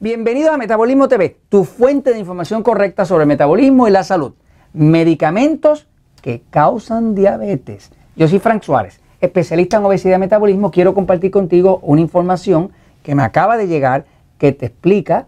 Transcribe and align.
Bienvenidos 0.00 0.54
a 0.54 0.58
Metabolismo 0.58 1.08
TV, 1.08 1.40
tu 1.48 1.64
fuente 1.64 2.12
de 2.12 2.20
información 2.20 2.62
correcta 2.62 3.04
sobre 3.04 3.24
el 3.24 3.28
metabolismo 3.28 3.88
y 3.88 3.90
la 3.90 4.04
salud. 4.04 4.32
Medicamentos 4.72 5.88
que 6.22 6.44
causan 6.50 7.16
diabetes. 7.16 7.90
Yo 8.14 8.28
soy 8.28 8.38
Frank 8.38 8.62
Suárez, 8.62 9.00
especialista 9.20 9.78
en 9.78 9.84
obesidad 9.84 10.18
y 10.18 10.20
metabolismo. 10.20 10.70
Quiero 10.70 10.94
compartir 10.94 11.32
contigo 11.32 11.80
una 11.82 12.00
información 12.00 12.70
que 13.02 13.16
me 13.16 13.24
acaba 13.24 13.56
de 13.56 13.66
llegar 13.66 14.04
que 14.38 14.52
te 14.52 14.66
explica 14.66 15.26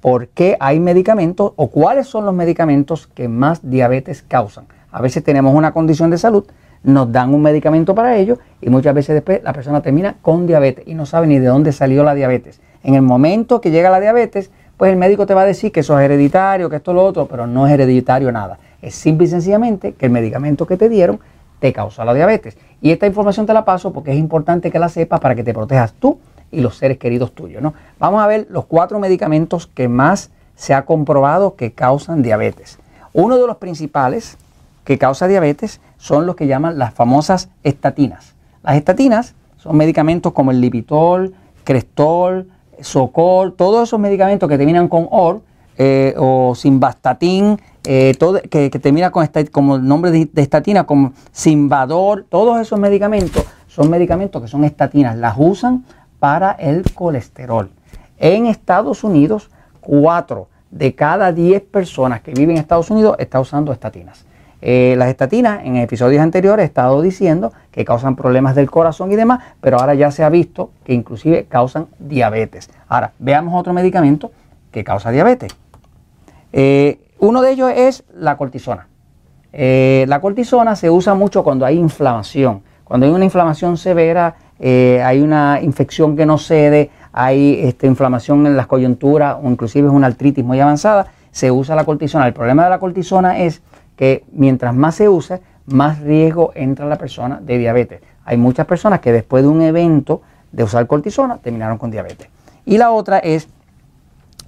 por 0.00 0.28
qué 0.28 0.56
hay 0.60 0.78
medicamentos 0.78 1.52
o 1.56 1.66
cuáles 1.70 2.06
son 2.06 2.24
los 2.24 2.34
medicamentos 2.34 3.08
que 3.08 3.26
más 3.26 3.68
diabetes 3.68 4.22
causan. 4.22 4.66
A 4.92 5.02
veces 5.02 5.24
tenemos 5.24 5.56
una 5.56 5.72
condición 5.72 6.10
de 6.10 6.18
salud, 6.18 6.44
nos 6.84 7.10
dan 7.10 7.34
un 7.34 7.42
medicamento 7.42 7.96
para 7.96 8.16
ello 8.16 8.38
y 8.60 8.70
muchas 8.70 8.94
veces 8.94 9.14
después 9.14 9.42
la 9.42 9.52
persona 9.52 9.82
termina 9.82 10.18
con 10.22 10.46
diabetes 10.46 10.86
y 10.86 10.94
no 10.94 11.04
sabe 11.04 11.26
ni 11.26 11.40
de 11.40 11.48
dónde 11.48 11.72
salió 11.72 12.04
la 12.04 12.14
diabetes. 12.14 12.60
En 12.84 12.94
el 12.94 13.02
momento 13.02 13.60
que 13.60 13.70
llega 13.70 13.90
la 13.90 13.98
diabetes, 13.98 14.50
pues 14.76 14.92
el 14.92 14.98
médico 14.98 15.26
te 15.26 15.34
va 15.34 15.42
a 15.42 15.46
decir 15.46 15.72
que 15.72 15.80
eso 15.80 15.98
es 15.98 16.04
hereditario, 16.04 16.68
que 16.68 16.76
esto 16.76 16.90
es 16.90 16.94
lo 16.94 17.04
otro, 17.04 17.26
pero 17.26 17.46
no 17.46 17.66
es 17.66 17.72
hereditario 17.72 18.30
nada. 18.30 18.58
Es 18.82 18.94
simple 18.94 19.26
y 19.26 19.30
sencillamente 19.30 19.94
que 19.94 20.06
el 20.06 20.12
medicamento 20.12 20.66
que 20.66 20.76
te 20.76 20.88
dieron 20.88 21.18
te 21.60 21.72
causa 21.72 22.04
la 22.04 22.12
diabetes. 22.12 22.58
Y 22.82 22.90
esta 22.90 23.06
información 23.06 23.46
te 23.46 23.54
la 23.54 23.64
paso 23.64 23.92
porque 23.92 24.12
es 24.12 24.18
importante 24.18 24.70
que 24.70 24.78
la 24.78 24.90
sepas 24.90 25.20
para 25.20 25.34
que 25.34 25.42
te 25.42 25.54
protejas 25.54 25.94
tú 25.94 26.18
y 26.52 26.60
los 26.60 26.76
seres 26.76 26.98
queridos 26.98 27.32
tuyos. 27.32 27.62
¿no? 27.62 27.72
Vamos 27.98 28.22
a 28.22 28.26
ver 28.26 28.46
los 28.50 28.66
cuatro 28.66 28.98
medicamentos 28.98 29.66
que 29.66 29.88
más 29.88 30.30
se 30.54 30.74
ha 30.74 30.84
comprobado 30.84 31.56
que 31.56 31.72
causan 31.72 32.22
diabetes. 32.22 32.78
Uno 33.14 33.38
de 33.38 33.46
los 33.46 33.56
principales 33.56 34.36
que 34.84 34.98
causa 34.98 35.26
diabetes 35.26 35.80
son 35.96 36.26
los 36.26 36.36
que 36.36 36.46
llaman 36.46 36.78
las 36.78 36.92
famosas 36.92 37.48
estatinas. 37.62 38.34
Las 38.62 38.76
estatinas 38.76 39.34
son 39.56 39.76
medicamentos 39.78 40.32
como 40.32 40.50
el 40.50 40.60
Lipitor, 40.60 41.32
Crestor, 41.64 42.44
Socol, 42.80 43.54
todos 43.54 43.88
esos 43.88 44.00
medicamentos 44.00 44.48
que 44.48 44.56
terminan 44.56 44.88
con 44.88 45.08
OR 45.10 45.40
eh, 45.76 46.14
o 46.16 46.54
Simvastatin, 46.54 47.58
eh, 47.84 48.14
todo, 48.18 48.40
que, 48.48 48.70
termina 48.70 49.10
con 49.10 49.28
como 49.50 49.76
el 49.76 49.86
nombre 49.86 50.10
de, 50.10 50.42
estatina, 50.42 50.84
como 50.84 51.12
Simbador, 51.32 52.24
todos 52.28 52.60
esos 52.60 52.78
medicamentos 52.78 53.44
son 53.66 53.90
medicamentos 53.90 54.40
que 54.40 54.48
son 54.48 54.64
estatinas, 54.64 55.16
las 55.16 55.34
usan 55.36 55.84
para 56.18 56.52
el 56.52 56.84
colesterol. 56.94 57.70
En 58.18 58.46
Estados 58.46 59.04
Unidos, 59.04 59.50
4 59.80 60.48
de 60.70 60.94
cada 60.94 61.32
10 61.32 61.62
personas 61.62 62.22
que 62.22 62.32
viven 62.32 62.56
en 62.56 62.62
Estados 62.62 62.90
Unidos 62.90 63.16
está 63.18 63.40
usando 63.40 63.72
estatinas. 63.72 64.24
Eh, 64.66 64.94
las 64.96 65.10
estatinas 65.10 65.60
en 65.62 65.76
episodios 65.76 66.22
anteriores 66.22 66.62
he 66.62 66.66
estado 66.66 67.02
diciendo 67.02 67.52
que 67.70 67.84
causan 67.84 68.16
problemas 68.16 68.54
del 68.54 68.70
corazón 68.70 69.12
y 69.12 69.14
demás, 69.14 69.40
pero 69.60 69.78
ahora 69.78 69.92
ya 69.92 70.10
se 70.10 70.24
ha 70.24 70.30
visto 70.30 70.70
que 70.84 70.94
inclusive 70.94 71.44
causan 71.44 71.88
diabetes. 71.98 72.70
Ahora, 72.88 73.12
veamos 73.18 73.52
otro 73.60 73.74
medicamento 73.74 74.32
que 74.70 74.82
causa 74.82 75.10
diabetes. 75.10 75.54
Eh, 76.54 76.98
uno 77.18 77.42
de 77.42 77.50
ellos 77.50 77.72
es 77.76 78.04
la 78.16 78.38
cortisona. 78.38 78.88
Eh, 79.52 80.06
la 80.08 80.22
cortisona 80.22 80.76
se 80.76 80.88
usa 80.88 81.12
mucho 81.12 81.44
cuando 81.44 81.66
hay 81.66 81.78
inflamación. 81.78 82.62
Cuando 82.84 83.04
hay 83.04 83.12
una 83.12 83.26
inflamación 83.26 83.76
severa, 83.76 84.36
hay 84.58 85.20
una 85.20 85.60
infección 85.60 86.16
que 86.16 86.24
no 86.24 86.38
cede, 86.38 86.90
hay 87.12 87.60
este, 87.64 87.86
inflamación 87.86 88.46
en 88.46 88.56
las 88.56 88.66
coyunturas 88.66 89.36
o 89.42 89.50
inclusive 89.50 89.88
es 89.88 89.92
una 89.92 90.06
artritis 90.06 90.42
muy 90.42 90.58
avanzada, 90.58 91.08
se 91.32 91.50
usa 91.50 91.76
la 91.76 91.84
cortisona. 91.84 92.26
El 92.26 92.32
problema 92.32 92.64
de 92.64 92.70
la 92.70 92.78
cortisona 92.78 93.40
es 93.40 93.60
que 93.96 94.24
mientras 94.32 94.74
más 94.74 94.96
se 94.96 95.08
usa, 95.08 95.40
más 95.66 96.00
riesgo 96.00 96.52
entra 96.54 96.86
la 96.86 96.96
persona 96.96 97.40
de 97.40 97.58
diabetes. 97.58 98.00
Hay 98.24 98.36
muchas 98.36 98.66
personas 98.66 99.00
que 99.00 99.12
después 99.12 99.42
de 99.42 99.48
un 99.48 99.62
evento 99.62 100.22
de 100.52 100.64
usar 100.64 100.86
cortisona 100.86 101.38
terminaron 101.38 101.78
con 101.78 101.90
diabetes. 101.90 102.28
Y 102.64 102.78
la 102.78 102.90
otra 102.90 103.18
es 103.18 103.48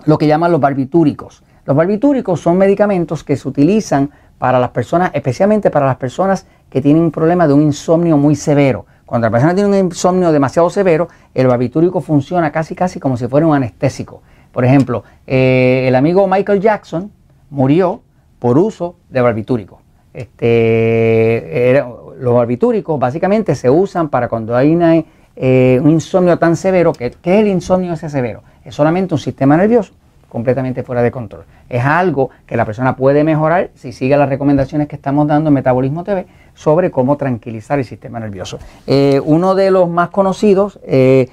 lo 0.05 0.19
que 0.19 0.27
llaman 0.27 0.53
los 0.53 0.61
barbitúricos. 0.61 1.43
Los 1.65 1.77
barbitúricos 1.77 2.41
son 2.41 2.59
medicamentos 2.59 3.25
que 3.25 3.37
se 3.37 3.49
utilizan 3.49 4.11
para 4.39 4.59
las 4.59 4.71
personas, 4.71 5.11
especialmente 5.15 5.71
para 5.71 5.87
las 5.87 5.97
personas 5.97 6.47
que 6.71 6.81
tienen 6.81 7.03
un 7.03 7.11
problema 7.11 7.47
de 7.47 7.55
un 7.55 7.63
insomnio 7.63 8.17
muy 8.17 8.37
severo. 8.37 8.87
Cuando 9.05 9.27
la 9.27 9.31
persona 9.31 9.55
tiene 9.55 9.69
un 9.69 9.87
insomnio 9.87 10.33
demasiado 10.33 10.69
severo, 10.71 11.09
el 11.35 11.47
barbitúrico 11.47 12.01
funciona 12.01 12.51
casi 12.53 12.75
casi 12.75 13.01
como 13.01 13.17
si 13.17 13.27
fuera 13.27 13.47
un 13.47 13.55
anestésico. 13.55 14.23
Por 14.53 14.65
ejemplo, 14.65 15.05
eh, 15.27 15.85
el 15.87 15.95
amigo 15.95 16.27
Michael 16.27 16.61
Jackson 16.61 17.11
murió 17.51 18.03
por 18.47 18.59
uso 18.59 18.95
de 19.11 19.21
barbitúricos. 19.21 19.81
Este, 20.15 21.83
los 22.21 22.33
barbitúricos 22.33 22.97
básicamente 22.97 23.57
se 23.57 23.69
usan 23.69 24.09
para 24.09 24.29
cuando 24.29 24.55
hay 24.55 25.05
eh, 25.35 25.81
un 25.83 25.91
insomnio 25.91 26.39
tan 26.39 26.55
severo. 26.55 26.93
que 26.93 27.11
¿Qué 27.11 27.35
es 27.35 27.41
el 27.41 27.49
insomnio 27.49 27.95
ese 27.95 28.09
severo? 28.09 28.45
Es 28.65 28.73
solamente 28.73 29.15
un 29.15 29.19
sistema 29.19 29.57
nervioso 29.57 29.95
completamente 30.29 30.85
fuera 30.85 31.03
de 31.03 31.11
control. 31.11 31.43
Es 31.69 31.85
algo 31.85 32.31
que 32.47 32.57
la 32.57 32.65
persona 32.65 32.95
puede 32.95 33.25
mejorar 33.25 33.71
si 33.75 33.91
sigue 33.93 34.17
las 34.17 34.29
recomendaciones 34.29 34.87
que 34.87 34.95
estamos 34.95 35.27
dando 35.27 35.49
en 35.49 35.55
Metabolismo 35.55 36.05
TV 36.05 36.29
sobre 36.55 36.93
cómo 36.93 37.17
tranquilizar 37.17 37.81
el 37.81 37.85
sistema 37.85 38.21
nervioso. 38.21 38.61
Eh, 38.87 39.21
uno 39.25 39.57
de 39.57 39.73
los 39.73 39.89
más 39.89 40.11
conocidos 40.11 40.79
eh, 40.85 41.29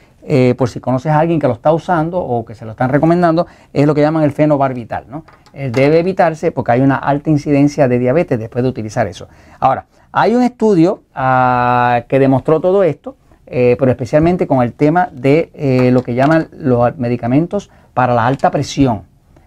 por 0.58 0.68
si 0.68 0.80
conoces 0.80 1.12
a 1.12 1.20
alguien 1.20 1.40
que 1.40 1.46
lo 1.46 1.54
está 1.54 1.72
usando 1.74 2.18
o 2.18 2.44
que 2.44 2.56
se 2.56 2.66
lo 2.66 2.72
están 2.72 2.90
recomendando, 2.90 3.46
es 3.72 3.86
lo 3.86 3.94
que 3.94 4.02
llaman 4.02 4.24
el 4.24 4.32
fenobarbital. 4.32 5.06
¿no? 5.08 5.24
Eh, 5.54 5.70
debe 5.72 6.00
evitarse 6.00 6.52
porque 6.52 6.72
hay 6.72 6.82
una 6.82 6.96
alta 6.96 7.30
incidencia 7.30 7.88
de 7.88 8.00
diabetes 8.00 8.40
después 8.40 8.64
de 8.64 8.70
utilizar 8.70 9.08
eso. 9.08 9.28
Ahora, 9.60 9.86
hay 10.12 10.34
un 10.34 10.42
estudio 10.42 11.04
ah, 11.14 12.04
que 12.08 12.18
demostró 12.20 12.60
todo 12.60 12.84
esto, 12.84 13.16
eh, 13.46 13.76
pero 13.78 13.92
especialmente 13.92 14.48
con 14.48 14.64
el 14.64 14.74
tema 14.74 15.10
de 15.12 15.92
lo 15.94 16.02
que 16.02 16.16
llaman 16.16 16.48
los 16.52 16.98
medicamentos 16.98 17.70
para 17.94 18.16
la 18.16 18.26
alta 18.26 18.50
presión. 18.50 19.04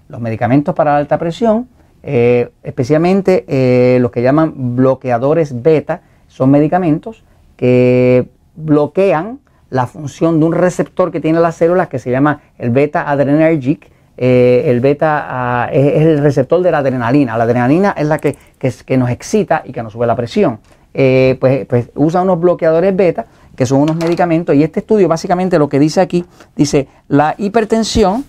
Los 0.08 0.20
medicamentos 0.20 0.74
para 0.74 0.92
la 0.92 0.98
alta 0.98 1.18
presión, 1.18 1.68
especialmente 2.02 3.98
los 4.00 4.12
que 4.12 4.22
llaman 4.22 4.76
bloqueadores 4.76 5.60
beta, 5.62 6.02
son 6.28 6.50
medicamentos 6.50 7.24
que 7.56 8.28
bloquean 8.54 9.40
la 9.70 9.86
función 9.86 10.38
de 10.38 10.46
un 10.46 10.52
receptor 10.52 11.10
que 11.10 11.20
tiene 11.20 11.40
las 11.40 11.56
células 11.56 11.88
que 11.88 11.98
se 11.98 12.10
llama 12.10 12.40
el 12.58 12.70
beta 12.70 13.10
adrenergic. 13.10 13.90
Eh, 14.16 14.64
el 14.66 14.80
beta 14.80 15.26
ah, 15.28 15.68
es, 15.72 16.02
el 16.02 16.18
receptor 16.18 16.62
de 16.62 16.70
la 16.70 16.78
adrenalina. 16.78 17.36
La 17.36 17.44
adrenalina 17.44 17.94
es 17.96 18.06
la 18.06 18.18
que, 18.18 18.36
que, 18.58 18.96
nos 18.96 19.10
excita 19.10 19.62
y 19.64 19.72
que 19.72 19.82
nos 19.82 19.92
sube 19.92 20.06
la 20.06 20.14
presión. 20.16 20.58
Eh, 20.94 21.36
pues, 21.40 21.66
pues, 21.66 21.90
usa 21.94 22.22
unos 22.22 22.40
bloqueadores 22.40 22.96
beta, 22.96 23.26
que 23.54 23.66
son 23.66 23.80
unos 23.80 23.96
medicamentos, 23.96 24.54
y 24.54 24.62
este 24.62 24.80
estudio 24.80 25.08
básicamente 25.08 25.58
lo 25.58 25.68
que 25.68 25.78
dice 25.78 26.00
aquí, 26.00 26.24
dice 26.54 26.88
la 27.08 27.34
hipertensión 27.36 28.24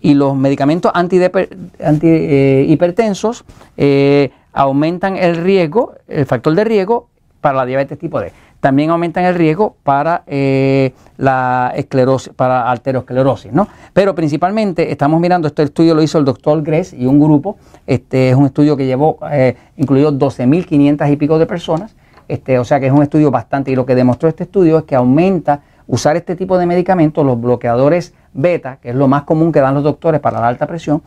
y 0.00 0.14
los 0.14 0.36
medicamentos 0.36 0.92
antihipertensos 0.94 3.44
eh, 3.76 4.30
aumentan 4.52 5.16
el 5.16 5.36
riesgo, 5.36 5.94
el 6.08 6.26
factor 6.26 6.54
de 6.54 6.64
riesgo 6.64 7.08
para 7.40 7.58
la 7.58 7.66
diabetes 7.66 7.98
tipo 7.98 8.20
D 8.20 8.32
también 8.62 8.90
aumentan 8.90 9.24
el 9.24 9.34
riesgo 9.34 9.74
para 9.82 10.22
eh, 10.28 10.94
la 11.16 11.72
esclerosis, 11.74 12.32
para 12.32 12.70
arteriosclerosis, 12.70 13.52
¿no? 13.52 13.66
Pero 13.92 14.14
principalmente 14.14 14.92
estamos 14.92 15.20
mirando, 15.20 15.48
este 15.48 15.64
estudio 15.64 15.96
lo 15.96 16.02
hizo 16.02 16.16
el 16.16 16.24
doctor 16.24 16.62
Gress 16.62 16.92
y 16.92 17.06
un 17.06 17.18
grupo, 17.18 17.56
este 17.88 18.30
es 18.30 18.36
un 18.36 18.46
estudio 18.46 18.76
que 18.76 18.86
llevó, 18.86 19.18
eh, 19.32 19.56
incluyó 19.76 20.12
12.500 20.12 21.12
y 21.12 21.16
pico 21.16 21.40
de 21.40 21.46
personas, 21.46 21.96
este, 22.28 22.60
o 22.60 22.64
sea 22.64 22.78
que 22.78 22.86
es 22.86 22.92
un 22.92 23.02
estudio 23.02 23.32
bastante, 23.32 23.72
y 23.72 23.74
lo 23.74 23.84
que 23.84 23.96
demostró 23.96 24.28
este 24.28 24.44
estudio 24.44 24.78
es 24.78 24.84
que 24.84 24.94
aumenta 24.94 25.62
usar 25.88 26.14
este 26.14 26.36
tipo 26.36 26.56
de 26.56 26.64
medicamentos, 26.64 27.26
los 27.26 27.40
bloqueadores 27.40 28.14
beta, 28.32 28.78
que 28.80 28.90
es 28.90 28.94
lo 28.94 29.08
más 29.08 29.24
común 29.24 29.50
que 29.50 29.58
dan 29.58 29.74
los 29.74 29.82
doctores 29.82 30.20
para 30.20 30.40
la 30.40 30.46
alta 30.46 30.68
presión, 30.68 31.02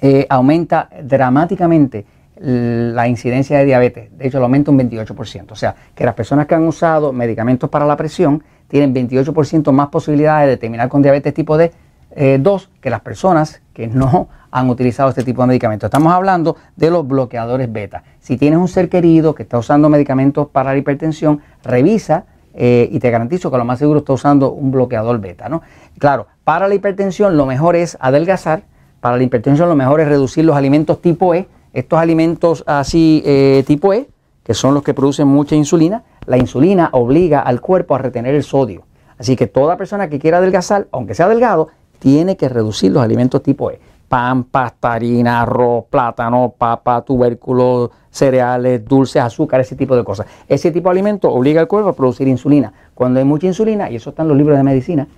eh, 0.00 0.26
aumenta 0.28 0.88
dramáticamente 1.04 2.04
la 2.36 3.08
incidencia 3.08 3.58
de 3.58 3.64
diabetes. 3.64 4.16
De 4.16 4.26
hecho, 4.26 4.38
lo 4.38 4.44
aumenta 4.44 4.70
un 4.70 4.78
28%. 4.78 5.52
O 5.52 5.56
sea, 5.56 5.74
que 5.94 6.04
las 6.04 6.14
personas 6.14 6.46
que 6.46 6.54
han 6.54 6.66
usado 6.66 7.12
medicamentos 7.12 7.68
para 7.70 7.84
la 7.84 7.96
presión 7.96 8.42
tienen 8.68 8.94
28% 8.94 9.70
más 9.72 9.88
posibilidades 9.88 10.48
de 10.48 10.56
terminar 10.56 10.88
con 10.88 11.02
diabetes 11.02 11.34
tipo 11.34 11.58
D2 11.58 11.70
eh, 12.16 12.68
que 12.80 12.90
las 12.90 13.00
personas 13.00 13.60
que 13.74 13.86
no 13.86 14.28
han 14.50 14.68
utilizado 14.68 15.10
este 15.10 15.22
tipo 15.24 15.42
de 15.42 15.48
medicamentos. 15.48 15.88
Estamos 15.88 16.12
hablando 16.12 16.56
de 16.76 16.90
los 16.90 17.06
bloqueadores 17.06 17.72
beta. 17.72 18.02
Si 18.20 18.36
tienes 18.36 18.58
un 18.58 18.68
ser 18.68 18.88
querido 18.88 19.34
que 19.34 19.42
está 19.42 19.58
usando 19.58 19.88
medicamentos 19.88 20.48
para 20.48 20.72
la 20.72 20.78
hipertensión, 20.78 21.40
revisa 21.62 22.24
eh, 22.54 22.88
y 22.90 22.98
te 22.98 23.10
garantizo 23.10 23.50
que 23.50 23.56
lo 23.56 23.64
más 23.64 23.78
seguro 23.78 24.00
está 24.00 24.12
usando 24.12 24.52
un 24.52 24.70
bloqueador 24.70 25.20
beta. 25.20 25.48
¿no? 25.48 25.62
Claro, 25.98 26.26
para 26.44 26.68
la 26.68 26.74
hipertensión 26.74 27.36
lo 27.36 27.46
mejor 27.46 27.76
es 27.76 27.96
adelgazar, 28.00 28.64
para 29.00 29.16
la 29.16 29.22
hipertensión 29.22 29.68
lo 29.68 29.76
mejor 29.76 30.00
es 30.00 30.08
reducir 30.08 30.44
los 30.44 30.56
alimentos 30.56 31.00
tipo 31.00 31.34
E, 31.34 31.48
estos 31.72 31.98
alimentos 31.98 32.64
así 32.66 33.22
eh, 33.24 33.64
tipo 33.66 33.92
E, 33.92 34.08
que 34.44 34.54
son 34.54 34.74
los 34.74 34.82
que 34.82 34.94
producen 34.94 35.28
mucha 35.28 35.54
insulina, 35.54 36.02
la 36.26 36.36
insulina 36.36 36.90
obliga 36.92 37.40
al 37.40 37.60
cuerpo 37.60 37.94
a 37.94 37.98
retener 37.98 38.34
el 38.34 38.42
sodio. 38.42 38.82
Así 39.18 39.36
que 39.36 39.46
toda 39.46 39.76
persona 39.76 40.08
que 40.08 40.18
quiera 40.18 40.38
adelgazar, 40.38 40.88
aunque 40.90 41.14
sea 41.14 41.28
delgado, 41.28 41.68
tiene 41.98 42.36
que 42.36 42.48
reducir 42.48 42.90
los 42.90 43.02
alimentos 43.02 43.42
tipo 43.42 43.70
E. 43.70 43.78
Pan, 44.08 44.44
pasta, 44.44 44.92
harina, 44.92 45.40
arroz, 45.40 45.84
plátano, 45.88 46.52
papa, 46.58 47.00
tubérculos, 47.02 47.90
cereales, 48.10 48.84
dulces, 48.84 49.22
azúcar, 49.22 49.60
ese 49.60 49.74
tipo 49.76 49.96
de 49.96 50.04
cosas. 50.04 50.26
Ese 50.48 50.70
tipo 50.70 50.88
de 50.88 50.94
alimento 50.94 51.30
obliga 51.30 51.60
al 51.60 51.68
cuerpo 51.68 51.88
a 51.88 51.96
producir 51.96 52.28
insulina. 52.28 52.72
Cuando 52.94 53.20
hay 53.20 53.24
mucha 53.24 53.46
insulina, 53.46 53.88
y 53.90 53.96
eso 53.96 54.10
está 54.10 54.22
en 54.22 54.28
los 54.28 54.36
libros 54.36 54.58
de 54.58 54.64
medicina, 54.64 55.08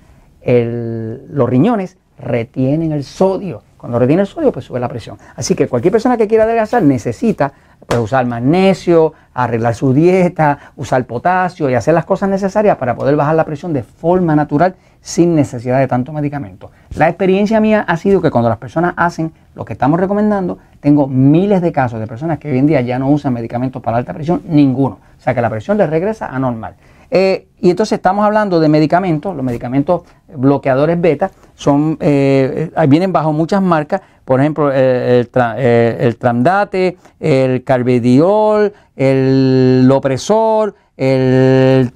los 0.46 1.48
riñones 1.48 1.96
retienen 2.18 2.92
el 2.92 3.02
sodio. 3.02 3.62
Cuando 3.84 3.98
retiene 3.98 4.22
el 4.22 4.26
sodio, 4.26 4.50
pues 4.50 4.64
sube 4.64 4.80
la 4.80 4.88
presión. 4.88 5.18
Así 5.36 5.54
que 5.54 5.68
cualquier 5.68 5.92
persona 5.92 6.16
que 6.16 6.26
quiera 6.26 6.44
adelgazar 6.44 6.82
necesita 6.82 7.52
pues, 7.86 8.00
usar 8.00 8.24
magnesio, 8.24 9.12
arreglar 9.34 9.74
su 9.74 9.92
dieta, 9.92 10.58
usar 10.76 11.04
potasio 11.04 11.68
y 11.68 11.74
hacer 11.74 11.92
las 11.92 12.06
cosas 12.06 12.30
necesarias 12.30 12.78
para 12.78 12.94
poder 12.94 13.14
bajar 13.14 13.34
la 13.34 13.44
presión 13.44 13.74
de 13.74 13.82
forma 13.82 14.34
natural 14.34 14.74
sin 15.02 15.34
necesidad 15.34 15.80
de 15.80 15.86
tanto 15.86 16.14
medicamento. 16.14 16.70
La 16.96 17.10
experiencia 17.10 17.60
mía 17.60 17.84
ha 17.86 17.98
sido 17.98 18.22
que 18.22 18.30
cuando 18.30 18.48
las 18.48 18.56
personas 18.56 18.94
hacen 18.96 19.34
lo 19.54 19.66
que 19.66 19.74
estamos 19.74 20.00
recomendando, 20.00 20.56
tengo 20.80 21.06
miles 21.06 21.60
de 21.60 21.70
casos 21.70 22.00
de 22.00 22.06
personas 22.06 22.38
que 22.38 22.50
hoy 22.50 22.56
en 22.56 22.66
día 22.66 22.80
ya 22.80 22.98
no 22.98 23.10
usan 23.10 23.34
medicamentos 23.34 23.82
para 23.82 23.98
alta 23.98 24.14
presión, 24.14 24.40
ninguno. 24.48 24.98
O 25.18 25.20
sea 25.20 25.34
que 25.34 25.42
la 25.42 25.50
presión 25.50 25.76
les 25.76 25.90
regresa 25.90 26.28
a 26.28 26.38
normal. 26.38 26.76
Eh, 27.10 27.48
y 27.60 27.68
entonces 27.68 27.98
estamos 27.98 28.24
hablando 28.24 28.60
de 28.60 28.68
medicamentos, 28.70 29.36
los 29.36 29.44
medicamentos 29.44 30.04
bloqueadores 30.34 30.98
beta 30.98 31.30
son, 31.54 31.96
eh, 32.00 32.70
eh, 32.76 32.86
vienen 32.86 33.12
bajo 33.12 33.32
muchas 33.32 33.62
marcas, 33.62 34.00
por 34.24 34.40
ejemplo, 34.40 34.72
el, 34.72 35.28
el, 35.34 36.16
Tramdate, 36.16 36.96
el 37.20 37.62
Carvediol, 37.62 38.72
el 38.96 39.86
Lopresor, 39.86 40.74
el 40.96 41.92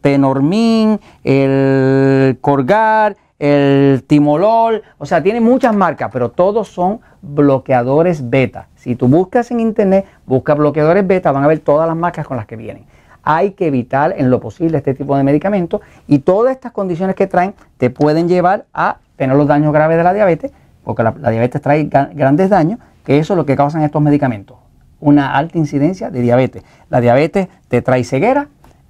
Tenormin, 0.00 1.00
el 1.24 2.38
Corgar, 2.40 3.16
el 3.42 4.04
Timolol, 4.06 4.82
o 4.98 5.06
sea, 5.06 5.20
tiene 5.20 5.40
muchas 5.40 5.74
marcas, 5.74 6.10
pero 6.12 6.30
todos 6.30 6.68
son 6.68 7.00
bloqueadores 7.22 8.30
beta. 8.30 8.68
Si 8.76 8.94
tú 8.94 9.08
buscas 9.08 9.50
en 9.50 9.58
internet, 9.58 10.06
busca 10.26 10.54
bloqueadores 10.54 11.04
beta, 11.04 11.32
van 11.32 11.42
a 11.42 11.48
ver 11.48 11.58
todas 11.58 11.88
las 11.88 11.96
marcas 11.96 12.24
con 12.24 12.36
las 12.36 12.46
que 12.46 12.54
vienen. 12.54 12.84
Hay 13.24 13.52
que 13.52 13.66
evitar 13.66 14.14
en 14.16 14.30
lo 14.30 14.38
posible 14.38 14.78
este 14.78 14.94
tipo 14.94 15.16
de 15.16 15.24
medicamentos 15.24 15.80
y 16.06 16.20
todas 16.20 16.54
estas 16.54 16.70
condiciones 16.70 17.16
que 17.16 17.26
traen 17.26 17.54
te 17.78 17.90
pueden 17.90 18.28
llevar 18.28 18.66
a 18.72 18.98
tener 19.22 19.36
los 19.36 19.46
daños 19.46 19.72
graves 19.72 19.96
de 19.96 20.02
la 20.02 20.12
diabetes, 20.12 20.50
porque 20.82 21.04
la, 21.04 21.12
diabetes 21.12 21.62
trae 21.62 21.84
grandes 21.84 22.50
daños, 22.50 22.80
que 23.04 23.20
eso 23.20 23.34
es 23.34 23.36
lo 23.36 23.46
que 23.46 23.54
causan 23.54 23.82
estos 23.82 24.02
medicamentos, 24.02 24.56
una 24.98 25.36
alta 25.36 25.58
incidencia 25.58 26.10
de 26.10 26.22
diabetes. 26.22 26.64
La 26.90 27.00
diabetes 27.00 27.46
te 27.68 27.82
trae 27.82 28.02
ceguera, 28.02 28.48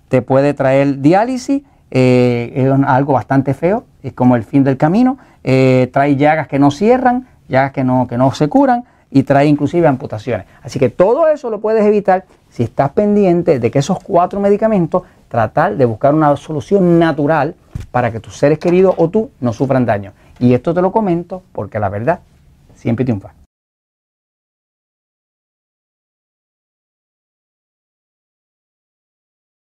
te 0.08 0.22
puede 0.22 0.54
traer 0.54 1.02
diálisis, 1.02 1.64
eh, 1.90 2.50
es 2.54 2.72
algo 2.86 3.12
bastante 3.12 3.52
feo, 3.52 3.84
es 4.02 4.14
como 4.14 4.34
el 4.34 4.44
fin 4.44 4.64
del 4.64 4.78
camino, 4.78 5.18
eh, 5.44 5.90
trae 5.92 6.16
llagas 6.16 6.48
que 6.48 6.58
no 6.58 6.70
cierran, 6.70 7.26
llagas 7.46 7.72
que 7.72 7.84
no, 7.84 8.06
que 8.06 8.16
no 8.16 8.32
se 8.32 8.48
curan 8.48 8.84
y 9.10 9.24
trae 9.24 9.44
inclusive 9.44 9.86
amputaciones. 9.86 10.46
Así 10.62 10.78
que 10.78 10.88
todo 10.88 11.28
eso 11.28 11.50
lo 11.50 11.60
puedes 11.60 11.84
evitar 11.84 12.24
si 12.48 12.62
estás 12.62 12.90
pendiente 12.92 13.58
de 13.58 13.70
que 13.70 13.80
esos 13.80 14.02
cuatro 14.02 14.40
medicamentos, 14.40 15.02
tratar 15.28 15.76
de 15.76 15.84
buscar 15.84 16.14
una 16.14 16.34
solución 16.36 16.98
natural 16.98 17.54
para 17.90 18.10
que 18.10 18.20
tus 18.20 18.36
seres 18.36 18.58
queridos 18.58 18.94
o 18.96 19.10
tú 19.10 19.30
no 19.40 19.52
sufran 19.52 19.84
daño. 19.84 20.12
Y 20.42 20.54
esto 20.54 20.74
te 20.74 20.82
lo 20.82 20.90
comento 20.90 21.44
porque 21.52 21.78
la 21.78 21.88
verdad 21.88 22.18
siempre 22.74 23.04
triunfa. 23.04 23.32